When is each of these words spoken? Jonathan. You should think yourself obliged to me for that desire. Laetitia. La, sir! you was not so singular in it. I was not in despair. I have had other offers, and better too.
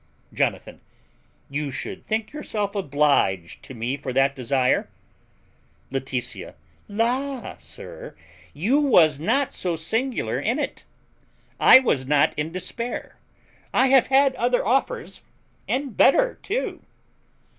Jonathan. 0.33 0.81
You 1.47 1.69
should 1.69 2.03
think 2.03 2.33
yourself 2.33 2.73
obliged 2.73 3.61
to 3.61 3.75
me 3.75 3.97
for 3.97 4.11
that 4.11 4.35
desire. 4.35 4.89
Laetitia. 5.91 6.55
La, 6.87 7.55
sir! 7.57 8.15
you 8.51 8.79
was 8.81 9.19
not 9.19 9.53
so 9.53 9.75
singular 9.75 10.39
in 10.39 10.57
it. 10.57 10.85
I 11.59 11.77
was 11.77 12.07
not 12.07 12.33
in 12.35 12.51
despair. 12.51 13.17
I 13.75 13.89
have 13.89 14.07
had 14.07 14.33
other 14.37 14.65
offers, 14.65 15.21
and 15.67 15.95
better 15.95 16.39
too. 16.41 16.81